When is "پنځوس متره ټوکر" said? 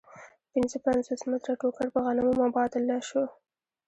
0.85-1.87